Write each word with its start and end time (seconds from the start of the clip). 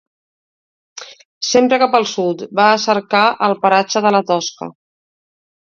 Sempre 1.51 1.79
cap 1.85 1.99
al 2.01 2.09
sud, 2.13 2.41
va 2.61 2.67
a 2.71 2.81
cercar 2.89 3.25
el 3.51 3.57
paratge 3.67 4.07
de 4.09 4.15
la 4.19 4.25
Tosca. 4.33 4.75